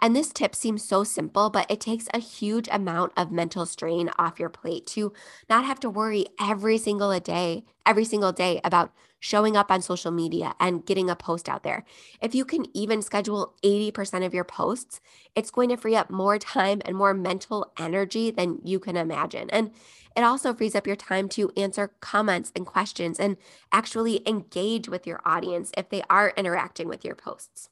And 0.01 0.15
this 0.15 0.33
tip 0.33 0.55
seems 0.55 0.83
so 0.83 1.03
simple, 1.03 1.51
but 1.51 1.69
it 1.69 1.79
takes 1.79 2.07
a 2.11 2.19
huge 2.19 2.67
amount 2.71 3.13
of 3.15 3.31
mental 3.31 3.67
strain 3.67 4.09
off 4.17 4.39
your 4.39 4.49
plate 4.49 4.87
to 4.87 5.13
not 5.47 5.65
have 5.65 5.79
to 5.81 5.89
worry 5.91 6.25
every 6.39 6.79
single 6.79 7.17
day, 7.19 7.65
every 7.85 8.05
single 8.05 8.31
day 8.31 8.59
about 8.63 8.91
showing 9.19 9.55
up 9.55 9.71
on 9.71 9.83
social 9.83 10.09
media 10.09 10.55
and 10.59 10.85
getting 10.85 11.07
a 11.07 11.15
post 11.15 11.47
out 11.47 11.61
there. 11.61 11.85
If 12.19 12.33
you 12.33 12.43
can 12.43 12.65
even 12.75 13.03
schedule 13.03 13.53
80% 13.63 14.25
of 14.25 14.33
your 14.33 14.43
posts, 14.43 14.99
it's 15.35 15.51
going 15.51 15.69
to 15.69 15.77
free 15.77 15.95
up 15.95 16.09
more 16.09 16.39
time 16.39 16.81
and 16.83 16.97
more 16.97 17.13
mental 17.13 17.71
energy 17.77 18.31
than 18.31 18.59
you 18.63 18.79
can 18.79 18.97
imagine. 18.97 19.51
And 19.51 19.71
it 20.17 20.23
also 20.23 20.53
frees 20.53 20.75
up 20.75 20.87
your 20.87 20.95
time 20.95 21.29
to 21.29 21.51
answer 21.55 21.93
comments 21.99 22.51
and 22.55 22.65
questions 22.65 23.19
and 23.19 23.37
actually 23.71 24.27
engage 24.27 24.89
with 24.89 25.05
your 25.05 25.21
audience 25.23 25.71
if 25.77 25.89
they 25.89 26.01
are 26.09 26.33
interacting 26.35 26.87
with 26.87 27.05
your 27.05 27.15
posts. 27.15 27.69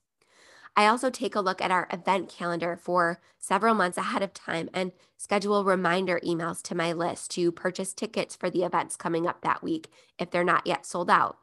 I 0.80 0.88
also 0.88 1.10
take 1.10 1.36
a 1.36 1.42
look 1.42 1.62
at 1.62 1.72
our 1.72 1.90
event 1.92 2.30
calendar 2.30 2.78
for 2.82 3.20
several 3.38 3.76
months 3.76 3.98
ahead 3.98 4.22
of 4.22 4.34
time 4.34 4.70
and 4.74 4.94
schedule 5.18 5.66
reminder 5.66 6.22
emails 6.26 6.62
to 6.64 6.74
my 6.74 6.94
list 6.94 7.32
to 7.32 7.52
purchase 7.52 7.94
tickets 7.94 8.34
for 8.34 8.50
the 8.50 8.64
events 8.64 8.96
coming 8.96 9.28
up 9.28 9.42
that 9.42 9.62
week 9.62 9.92
if 10.18 10.32
they're 10.32 10.46
not 10.46 10.66
yet 10.66 10.86
sold 10.86 11.10
out. 11.10 11.38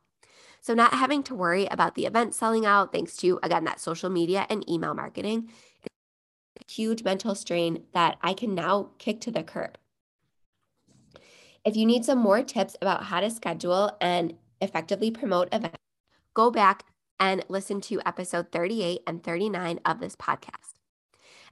So, 0.63 0.73
not 0.73 0.95
having 0.95 1.23
to 1.25 1.35
worry 1.35 1.67
about 1.67 1.97
the 1.97 2.07
event 2.07 2.35
selling 2.35 2.65
out 2.65 2.93
thanks 2.93 3.15
to, 3.19 3.39
again, 3.43 3.65
that 3.65 3.79
social 3.79 4.09
media 4.09 4.47
and 4.49 4.67
email 4.71 4.95
marketing, 4.95 5.51
is 5.83 5.91
a 6.59 6.73
huge 6.73 7.05
mental 7.05 7.35
strain 7.35 7.83
that 7.93 8.17
I 8.23 8.33
can 8.33 8.55
now 8.55 8.89
kick 8.97 9.21
to 9.21 9.31
the 9.31 9.43
curb. 9.43 9.77
If 11.63 11.77
you 11.77 11.85
need 11.85 12.07
some 12.07 12.21
more 12.21 12.43
tips 12.43 12.75
about 12.81 13.05
how 13.05 13.21
to 13.21 13.29
schedule 13.29 13.99
and 14.01 14.33
effectively 14.63 15.11
promote 15.11 15.49
events, 15.53 15.77
go 16.33 16.51
back 16.51 16.87
and 17.19 17.45
listen 17.49 17.81
to 17.83 18.01
episode 18.07 18.53
38 18.53 19.01
and 19.07 19.23
39 19.23 19.81
of 19.85 20.01
this 20.01 20.17
podcast. 20.17 20.75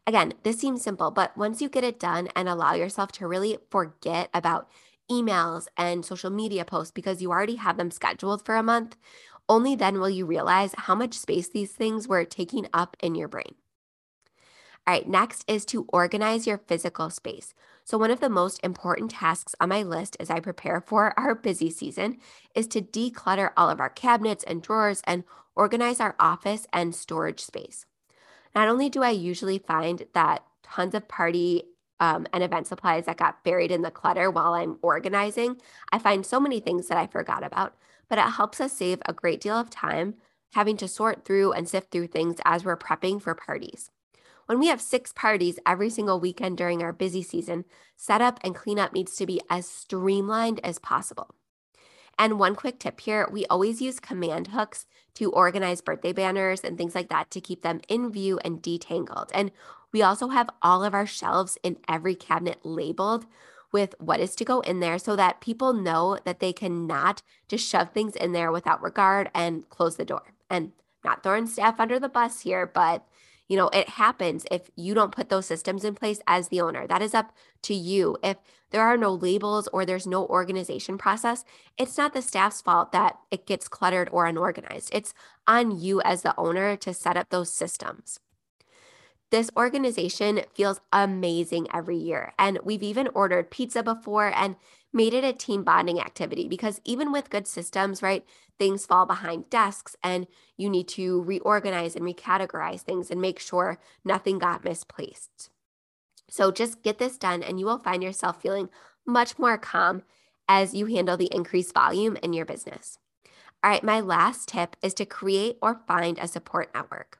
Again, 0.06 0.34
this 0.42 0.58
seems 0.58 0.82
simple, 0.82 1.10
but 1.10 1.36
once 1.36 1.62
you 1.62 1.68
get 1.68 1.84
it 1.84 1.98
done 1.98 2.28
and 2.36 2.48
allow 2.48 2.74
yourself 2.74 3.10
to 3.12 3.26
really 3.26 3.58
forget 3.70 4.28
about 4.34 4.68
emails 5.10 5.66
and 5.76 6.04
social 6.04 6.30
media 6.30 6.64
posts 6.64 6.92
because 6.92 7.22
you 7.22 7.30
already 7.30 7.56
have 7.56 7.76
them 7.76 7.90
scheduled 7.90 8.44
for 8.44 8.56
a 8.56 8.62
month, 8.62 8.96
only 9.48 9.74
then 9.74 10.00
will 10.00 10.10
you 10.10 10.26
realize 10.26 10.74
how 10.76 10.94
much 10.94 11.14
space 11.14 11.48
these 11.48 11.72
things 11.72 12.08
were 12.08 12.24
taking 12.24 12.66
up 12.72 12.96
in 13.00 13.14
your 13.14 13.28
brain. 13.28 13.54
All 14.86 14.92
right, 14.94 15.08
next 15.08 15.44
is 15.48 15.64
to 15.66 15.86
organize 15.88 16.46
your 16.46 16.58
physical 16.58 17.08
space. 17.08 17.54
So, 17.84 17.98
one 17.98 18.10
of 18.10 18.20
the 18.20 18.30
most 18.30 18.60
important 18.64 19.10
tasks 19.10 19.54
on 19.60 19.68
my 19.68 19.82
list 19.82 20.16
as 20.18 20.30
I 20.30 20.40
prepare 20.40 20.80
for 20.80 21.18
our 21.18 21.34
busy 21.34 21.70
season 21.70 22.16
is 22.54 22.66
to 22.68 22.80
declutter 22.80 23.50
all 23.56 23.68
of 23.68 23.78
our 23.78 23.90
cabinets 23.90 24.42
and 24.44 24.62
drawers 24.62 25.02
and 25.06 25.24
organize 25.54 26.00
our 26.00 26.16
office 26.18 26.66
and 26.72 26.94
storage 26.94 27.40
space. 27.40 27.84
Not 28.54 28.68
only 28.68 28.88
do 28.88 29.02
I 29.02 29.10
usually 29.10 29.58
find 29.58 30.06
that 30.14 30.44
tons 30.62 30.94
of 30.94 31.08
party 31.08 31.64
um, 32.00 32.26
and 32.32 32.42
event 32.42 32.66
supplies 32.66 33.04
that 33.04 33.18
got 33.18 33.44
buried 33.44 33.70
in 33.70 33.82
the 33.82 33.90
clutter 33.90 34.30
while 34.30 34.54
I'm 34.54 34.78
organizing, 34.80 35.60
I 35.92 35.98
find 35.98 36.24
so 36.24 36.40
many 36.40 36.60
things 36.60 36.88
that 36.88 36.98
I 36.98 37.06
forgot 37.06 37.44
about, 37.44 37.76
but 38.08 38.18
it 38.18 38.22
helps 38.22 38.60
us 38.60 38.72
save 38.72 39.00
a 39.04 39.12
great 39.12 39.40
deal 39.40 39.58
of 39.58 39.70
time 39.70 40.14
having 40.54 40.76
to 40.78 40.88
sort 40.88 41.24
through 41.24 41.52
and 41.52 41.68
sift 41.68 41.90
through 41.90 42.06
things 42.06 42.36
as 42.44 42.64
we're 42.64 42.76
prepping 42.76 43.20
for 43.20 43.34
parties. 43.34 43.90
When 44.46 44.58
we 44.58 44.66
have 44.66 44.80
six 44.80 45.12
parties 45.12 45.58
every 45.66 45.88
single 45.90 46.20
weekend 46.20 46.58
during 46.58 46.82
our 46.82 46.92
busy 46.92 47.22
season, 47.22 47.64
setup 47.96 48.38
and 48.42 48.54
cleanup 48.54 48.92
needs 48.92 49.16
to 49.16 49.26
be 49.26 49.40
as 49.48 49.66
streamlined 49.66 50.60
as 50.62 50.78
possible. 50.78 51.34
And 52.18 52.38
one 52.38 52.54
quick 52.54 52.78
tip 52.78 53.00
here 53.00 53.28
we 53.30 53.46
always 53.46 53.80
use 53.82 53.98
command 53.98 54.48
hooks 54.48 54.86
to 55.14 55.32
organize 55.32 55.80
birthday 55.80 56.12
banners 56.12 56.60
and 56.60 56.76
things 56.76 56.94
like 56.94 57.08
that 57.08 57.30
to 57.30 57.40
keep 57.40 57.62
them 57.62 57.80
in 57.88 58.10
view 58.12 58.38
and 58.44 58.62
detangled. 58.62 59.30
And 59.32 59.50
we 59.92 60.02
also 60.02 60.28
have 60.28 60.50
all 60.60 60.84
of 60.84 60.94
our 60.94 61.06
shelves 61.06 61.58
in 61.62 61.78
every 61.88 62.14
cabinet 62.14 62.58
labeled 62.64 63.26
with 63.72 63.94
what 63.98 64.20
is 64.20 64.36
to 64.36 64.44
go 64.44 64.60
in 64.60 64.80
there 64.80 64.98
so 64.98 65.16
that 65.16 65.40
people 65.40 65.72
know 65.72 66.18
that 66.24 66.38
they 66.38 66.52
cannot 66.52 67.22
just 67.48 67.68
shove 67.68 67.90
things 67.90 68.14
in 68.14 68.32
there 68.32 68.52
without 68.52 68.82
regard 68.82 69.30
and 69.34 69.68
close 69.68 69.96
the 69.96 70.04
door. 70.04 70.34
And 70.48 70.72
not 71.04 71.22
throwing 71.22 71.46
staff 71.46 71.80
under 71.80 71.98
the 71.98 72.08
bus 72.08 72.40
here, 72.40 72.66
but 72.66 73.06
you 73.48 73.56
know, 73.56 73.68
it 73.68 73.90
happens 73.90 74.46
if 74.50 74.70
you 74.76 74.94
don't 74.94 75.14
put 75.14 75.28
those 75.28 75.46
systems 75.46 75.84
in 75.84 75.94
place 75.94 76.20
as 76.26 76.48
the 76.48 76.60
owner. 76.60 76.86
That 76.86 77.02
is 77.02 77.14
up 77.14 77.32
to 77.62 77.74
you. 77.74 78.16
If 78.22 78.38
there 78.70 78.82
are 78.82 78.96
no 78.96 79.12
labels 79.12 79.68
or 79.68 79.84
there's 79.84 80.06
no 80.06 80.26
organization 80.26 80.98
process, 80.98 81.44
it's 81.78 81.98
not 81.98 82.14
the 82.14 82.22
staff's 82.22 82.62
fault 82.62 82.92
that 82.92 83.18
it 83.30 83.46
gets 83.46 83.68
cluttered 83.68 84.08
or 84.12 84.26
unorganized. 84.26 84.90
It's 84.92 85.14
on 85.46 85.78
you 85.78 86.00
as 86.02 86.22
the 86.22 86.34
owner 86.38 86.76
to 86.76 86.94
set 86.94 87.16
up 87.16 87.30
those 87.30 87.52
systems. 87.52 88.18
This 89.34 89.50
organization 89.56 90.42
feels 90.54 90.80
amazing 90.92 91.66
every 91.74 91.96
year. 91.96 92.34
And 92.38 92.60
we've 92.62 92.84
even 92.84 93.08
ordered 93.14 93.50
pizza 93.50 93.82
before 93.82 94.32
and 94.32 94.54
made 94.92 95.12
it 95.12 95.24
a 95.24 95.32
team 95.32 95.64
bonding 95.64 95.98
activity 95.98 96.46
because 96.46 96.80
even 96.84 97.10
with 97.10 97.30
good 97.30 97.48
systems, 97.48 98.00
right, 98.00 98.24
things 98.60 98.86
fall 98.86 99.06
behind 99.06 99.50
desks 99.50 99.96
and 100.04 100.28
you 100.56 100.70
need 100.70 100.86
to 100.90 101.20
reorganize 101.22 101.96
and 101.96 102.04
recategorize 102.04 102.82
things 102.82 103.10
and 103.10 103.20
make 103.20 103.40
sure 103.40 103.80
nothing 104.04 104.38
got 104.38 104.62
misplaced. 104.62 105.50
So 106.30 106.52
just 106.52 106.84
get 106.84 106.98
this 106.98 107.18
done 107.18 107.42
and 107.42 107.58
you 107.58 107.66
will 107.66 107.80
find 107.80 108.04
yourself 108.04 108.40
feeling 108.40 108.68
much 109.04 109.36
more 109.36 109.58
calm 109.58 110.04
as 110.48 110.74
you 110.74 110.86
handle 110.86 111.16
the 111.16 111.34
increased 111.34 111.74
volume 111.74 112.16
in 112.22 112.34
your 112.34 112.46
business. 112.46 113.00
All 113.64 113.70
right, 113.72 113.82
my 113.82 113.98
last 113.98 114.46
tip 114.46 114.76
is 114.80 114.94
to 114.94 115.04
create 115.04 115.58
or 115.60 115.80
find 115.88 116.20
a 116.20 116.28
support 116.28 116.72
network. 116.72 117.18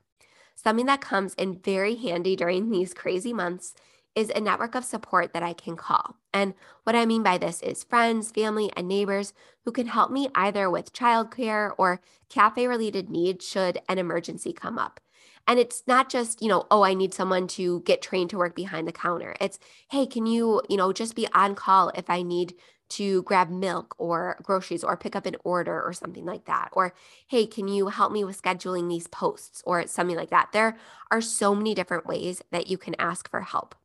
Something 0.65 0.87
that 0.87 0.99
comes 0.99 1.35
in 1.35 1.59
very 1.59 1.95
handy 1.95 2.35
during 2.35 2.71
these 2.71 2.91
crazy 2.91 3.33
months 3.33 3.75
is 4.15 4.31
a 4.31 4.41
network 4.41 4.73
of 4.73 4.83
support 4.83 5.31
that 5.31 5.43
I 5.43 5.53
can 5.53 5.75
call. 5.75 6.15
And 6.33 6.55
what 6.85 6.95
I 6.95 7.05
mean 7.05 7.21
by 7.21 7.37
this 7.37 7.61
is 7.61 7.83
friends, 7.83 8.31
family, 8.31 8.71
and 8.75 8.87
neighbors 8.87 9.31
who 9.65 9.71
can 9.71 9.85
help 9.85 10.09
me 10.09 10.27
either 10.33 10.67
with 10.67 10.91
childcare 10.91 11.75
or 11.77 12.01
cafe 12.29 12.65
related 12.65 13.11
needs 13.11 13.47
should 13.47 13.77
an 13.87 13.99
emergency 13.99 14.53
come 14.53 14.79
up. 14.79 14.99
And 15.47 15.59
it's 15.59 15.83
not 15.85 16.09
just, 16.09 16.41
you 16.41 16.47
know, 16.47 16.65
oh, 16.71 16.83
I 16.83 16.95
need 16.95 17.13
someone 17.13 17.47
to 17.49 17.81
get 17.81 18.01
trained 18.01 18.31
to 18.31 18.37
work 18.37 18.55
behind 18.55 18.87
the 18.87 18.91
counter. 18.91 19.35
It's, 19.39 19.59
hey, 19.91 20.07
can 20.07 20.25
you, 20.25 20.61
you 20.69 20.77
know, 20.77 20.91
just 20.91 21.15
be 21.15 21.27
on 21.33 21.53
call 21.53 21.89
if 21.89 22.09
I 22.09 22.23
need 22.23 22.55
to 22.87 23.23
grab 23.23 23.49
milk 23.49 23.95
or 23.97 24.37
groceries 24.43 24.83
or 24.83 24.97
pick 24.97 25.15
up 25.15 25.25
an 25.25 25.35
order 25.43 25.81
or 25.81 25.93
something 25.93 26.25
like 26.25 26.45
that. 26.45 26.69
Or, 26.73 26.93
hey, 27.27 27.45
can 27.45 27.67
you 27.67 27.87
help 27.87 28.11
me 28.11 28.23
with 28.23 28.41
scheduling 28.41 28.89
these 28.89 29.07
posts 29.07 29.63
or 29.65 29.87
something 29.87 30.15
like 30.15 30.29
that? 30.29 30.49
There 30.51 30.77
are 31.11 31.21
so 31.21 31.55
many 31.55 31.73
different 31.73 32.05
ways 32.05 32.41
that 32.51 32.67
you 32.67 32.77
can 32.77 32.95
ask 32.99 33.29
for 33.29 33.41
help. 33.41 33.75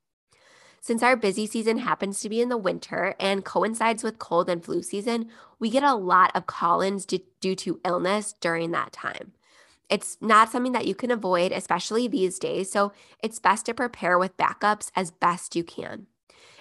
Since 0.82 1.02
our 1.02 1.16
busy 1.16 1.46
season 1.46 1.78
happens 1.78 2.20
to 2.20 2.28
be 2.28 2.40
in 2.40 2.48
the 2.48 2.56
winter 2.56 3.14
and 3.20 3.44
coincides 3.44 4.02
with 4.02 4.18
cold 4.18 4.48
and 4.48 4.64
flu 4.64 4.82
season, 4.82 5.28
we 5.58 5.68
get 5.68 5.82
a 5.82 5.94
lot 5.94 6.30
of 6.34 6.46
call 6.46 6.80
ins 6.80 7.04
due 7.04 7.54
to 7.54 7.80
illness 7.84 8.34
during 8.40 8.70
that 8.70 8.92
time. 8.92 9.32
It's 9.90 10.16
not 10.20 10.50
something 10.50 10.72
that 10.72 10.86
you 10.86 10.94
can 10.94 11.10
avoid, 11.10 11.52
especially 11.52 12.06
these 12.06 12.38
days. 12.38 12.70
So 12.70 12.92
it's 13.22 13.40
best 13.40 13.66
to 13.66 13.74
prepare 13.74 14.18
with 14.18 14.36
backups 14.36 14.90
as 14.94 15.10
best 15.10 15.56
you 15.56 15.64
can. 15.64 16.06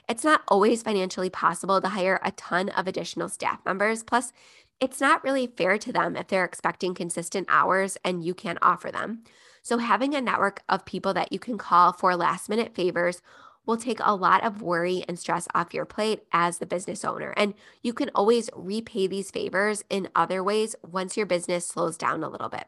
It's 0.10 0.24
not 0.24 0.42
always 0.48 0.82
financially 0.82 1.30
possible 1.30 1.80
to 1.80 1.90
hire 1.90 2.20
a 2.24 2.32
ton 2.32 2.70
of 2.70 2.88
additional 2.88 3.30
staff 3.30 3.60
members. 3.64 4.02
Plus, 4.02 4.34
it's 4.80 5.00
not 5.00 5.24
really 5.24 5.46
fair 5.46 5.78
to 5.78 5.94
them 5.94 6.16
if 6.16 6.28
they're 6.28 6.46
expecting 6.46 6.96
consistent 6.96 7.46
hours 7.50 7.98
and 8.04 8.24
you 8.24 8.34
can't 8.34 8.58
offer 8.62 8.92
them. 8.92 9.24
So, 9.62 9.78
having 9.78 10.16
a 10.16 10.22
network 10.22 10.64
of 10.68 10.86
people 10.86 11.14
that 11.14 11.32
you 11.32 11.38
can 11.38 11.60
call 11.60 11.94
for 11.94 12.16
last 12.16 12.50
minute 12.50 12.74
favors 12.74 13.22
will 13.66 13.78
take 13.78 14.00
a 14.02 14.16
lot 14.16 14.44
of 14.44 14.64
worry 14.64 15.04
and 15.08 15.20
stress 15.20 15.48
off 15.54 15.76
your 15.76 15.86
plate 15.86 16.24
as 16.32 16.58
the 16.58 16.66
business 16.66 17.06
owner. 17.06 17.36
And 17.38 17.54
you 17.84 17.94
can 17.94 18.10
always 18.16 18.50
repay 18.56 19.06
these 19.06 19.30
favors 19.30 19.84
in 19.92 20.10
other 20.16 20.44
ways 20.44 20.76
once 20.82 21.16
your 21.16 21.28
business 21.28 21.68
slows 21.68 21.98
down 21.98 22.24
a 22.24 22.30
little 22.30 22.50
bit. 22.50 22.66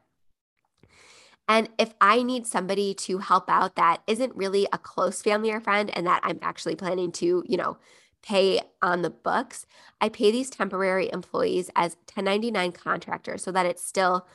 And 1.52 1.68
if 1.78 1.94
I 2.00 2.24
need 2.24 2.48
somebody 2.48 2.94
to 2.94 3.18
help 3.18 3.50
out 3.50 3.76
that 3.76 4.04
isn't 4.08 4.34
really 4.38 4.70
a 4.72 4.78
close 4.78 5.22
family 5.22 5.52
or 5.52 5.60
friend 5.60 5.92
and 5.94 6.08
that 6.08 6.22
I'm 6.24 6.40
actually 6.42 6.78
planning 6.78 7.12
to, 7.12 7.44
you 7.46 7.58
know, 7.58 7.76
pay 8.22 8.62
on 8.82 9.02
the 9.02 9.10
books, 9.10 9.66
I 10.00 10.08
pay 10.08 10.32
these 10.32 10.50
temporary 10.50 11.12
employees 11.12 11.70
as 11.76 11.98
1099 12.16 12.72
contractors 12.72 13.44
so 13.44 13.52
that 13.52 13.66
it's 13.66 13.84
still 13.84 14.26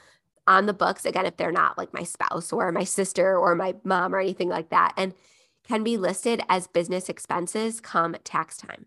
on 0.46 0.66
the 0.66 0.74
books 0.74 1.06
again 1.06 1.24
if 1.24 1.38
they're 1.38 1.50
not 1.50 1.78
like 1.78 1.94
my 1.94 2.02
spouse 2.02 2.52
or 2.52 2.70
my 2.70 2.84
sister 2.84 3.34
or 3.34 3.54
my 3.54 3.74
mom 3.82 4.14
or 4.14 4.20
anything 4.20 4.50
like 4.50 4.68
that 4.68 4.92
and 4.98 5.14
can 5.66 5.82
be 5.82 5.96
listed 5.96 6.42
as 6.50 6.66
business 6.66 7.08
expenses 7.08 7.80
come 7.80 8.14
tax 8.24 8.58
time. 8.58 8.84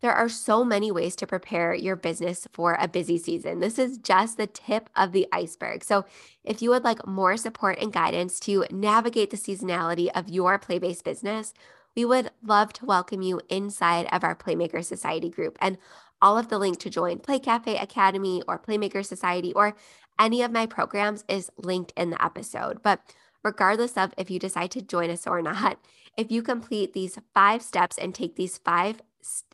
There 0.00 0.14
are 0.14 0.28
so 0.30 0.64
many 0.64 0.90
ways 0.90 1.14
to 1.16 1.26
prepare 1.26 1.74
your 1.74 1.94
business 1.94 2.48
for 2.52 2.76
a 2.80 2.88
busy 2.88 3.18
season. 3.18 3.60
This 3.60 3.78
is 3.78 3.98
just 3.98 4.38
the 4.38 4.46
tip 4.46 4.88
of 4.96 5.12
the 5.12 5.28
iceberg. 5.30 5.84
So, 5.84 6.06
if 6.42 6.62
you 6.62 6.70
would 6.70 6.84
like 6.84 7.06
more 7.06 7.36
support 7.36 7.78
and 7.78 7.92
guidance 7.92 8.40
to 8.40 8.64
navigate 8.70 9.30
the 9.30 9.36
seasonality 9.36 10.08
of 10.14 10.28
your 10.28 10.58
play 10.58 10.78
based 10.78 11.04
business, 11.04 11.52
we 11.94 12.04
would 12.04 12.30
love 12.42 12.72
to 12.74 12.86
welcome 12.86 13.20
you 13.20 13.40
inside 13.50 14.06
of 14.10 14.24
our 14.24 14.34
Playmaker 14.34 14.82
Society 14.82 15.28
group. 15.28 15.58
And 15.60 15.76
all 16.22 16.38
of 16.38 16.48
the 16.48 16.58
link 16.58 16.78
to 16.80 16.90
join 16.90 17.18
Play 17.18 17.38
Cafe 17.38 17.76
Academy 17.76 18.42
or 18.46 18.58
Playmaker 18.58 19.04
Society 19.04 19.52
or 19.54 19.74
any 20.18 20.42
of 20.42 20.52
my 20.52 20.66
programs 20.66 21.24
is 21.28 21.50
linked 21.56 21.92
in 21.96 22.10
the 22.10 22.22
episode. 22.22 22.82
But 22.82 23.00
regardless 23.42 23.96
of 23.96 24.14
if 24.16 24.30
you 24.30 24.38
decide 24.38 24.70
to 24.72 24.82
join 24.82 25.10
us 25.10 25.26
or 25.26 25.42
not, 25.42 25.78
if 26.16 26.30
you 26.30 26.42
complete 26.42 26.92
these 26.92 27.18
five 27.34 27.62
steps 27.62 27.96
and 27.96 28.14
take 28.14 28.36
these 28.36 28.58
five 28.58 29.00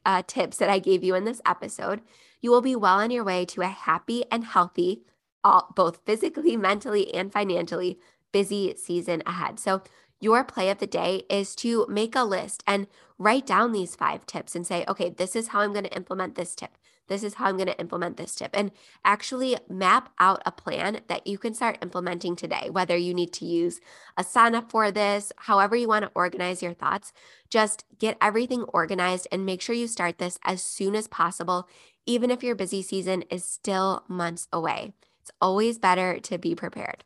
uh, 0.05 0.23
tips 0.27 0.57
that 0.59 0.71
I 0.71 0.79
gave 0.79 1.03
you 1.05 1.15
in 1.15 1.25
this 1.25 1.41
episode, 1.47 2.01
you 2.41 2.51
will 2.51 2.61
be 2.61 2.77
well 2.77 2.99
on 2.99 3.11
your 3.11 3.25
way 3.25 3.45
to 3.47 3.63
a 3.63 3.67
happy 3.67 4.25
and 4.31 4.45
healthy, 4.45 5.03
all, 5.43 5.73
both 5.75 6.01
physically, 6.05 6.57
mentally, 6.69 7.13
and 7.15 7.33
financially 7.33 7.99
busy 8.33 8.75
season 8.77 9.23
ahead. 9.27 9.59
So, 9.59 9.83
your 10.19 10.45
play 10.45 10.71
of 10.71 10.79
the 10.79 10.87
day 10.87 11.25
is 11.29 11.55
to 11.57 11.87
make 11.91 12.17
a 12.17 12.25
list 12.25 12.63
and 12.67 12.87
write 13.19 13.47
down 13.47 13.73
these 13.73 13.95
five 13.95 14.25
tips 14.25 14.55
and 14.55 14.67
say, 14.67 14.85
okay, 14.89 15.11
this 15.11 15.37
is 15.37 15.49
how 15.49 15.61
I'm 15.61 15.73
going 15.73 15.85
to 15.85 15.95
implement 15.95 16.37
this 16.37 16.55
tip. 16.55 16.79
This 17.09 17.23
is 17.23 17.35
how 17.35 17.47
I'm 17.47 17.57
going 17.57 17.69
to 17.69 17.81
implement 17.81 18.17
this 18.17 18.35
tip. 18.35 18.51
And 18.55 18.71
actually 19.05 19.57
map 19.69 20.13
out 20.19 20.43
a 20.45 20.53
plan 20.53 21.01
that 21.09 21.27
you 21.27 21.39
can 21.39 21.55
start 21.55 21.79
implementing 21.83 22.37
today, 22.37 22.69
whether 22.71 22.97
you 22.97 23.15
need 23.15 23.33
to 23.35 23.45
use 23.45 23.81
Asana 24.19 24.69
for 24.69 24.91
this, 24.91 25.33
however 25.37 25.77
you 25.77 25.89
want 25.89 26.05
to 26.05 26.11
organize 26.15 26.63
your 26.63 26.75
thoughts. 26.75 27.13
Just 27.49 27.85
get 27.99 28.17
everything 28.21 28.63
organized 28.65 29.29
and 29.31 29.47
make 29.47 29.61
sure 29.61 29.75
you 29.75 29.89
start 29.89 30.19
this 30.19 30.39
as 30.45 30.63
soon 30.63 30.95
as 30.95 31.09
possible, 31.09 31.69
even 32.07 32.31
if 32.31 32.43
your 32.43 32.55
busy 32.55 32.83
season 32.83 33.23
is 33.31 33.45
still 33.45 34.05
months 34.09 34.49
away. 34.53 34.93
It's 35.21 35.33
always 35.41 35.79
better 35.79 36.21
to 36.21 36.39
be 36.39 36.55
prepared. 36.55 37.05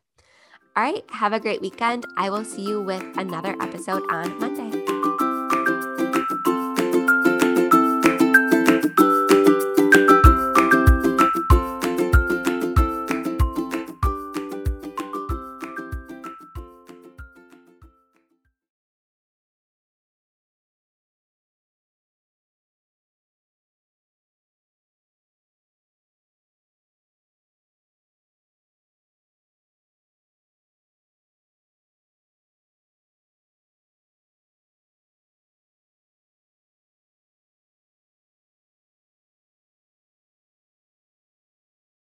All 0.76 0.84
right, 0.84 1.04
have 1.10 1.32
a 1.32 1.40
great 1.40 1.60
weekend. 1.60 2.06
I 2.16 2.30
will 2.30 2.44
see 2.44 2.62
you 2.62 2.80
with 2.80 3.02
another 3.16 3.56
episode 3.60 4.02
on 4.10 4.38
Monday. 4.38 4.89